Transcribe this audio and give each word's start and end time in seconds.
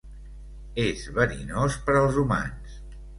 És 0.83 1.03
verinós 1.17 1.77
per 1.91 1.95
als 1.99 2.17
humans. 2.23 2.81